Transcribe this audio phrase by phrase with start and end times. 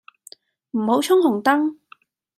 [0.71, 1.75] 唔好衝紅燈